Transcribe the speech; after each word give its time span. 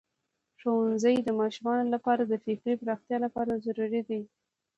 ښوونځی 0.59 1.15
د 1.23 1.29
ماشومانو 1.39 1.85
لپاره 1.93 2.21
د 2.25 2.33
فکري 2.45 2.75
پراختیا 2.81 3.17
لپاره 3.25 3.61
ضروری 3.65 4.01
دی. 4.09 4.21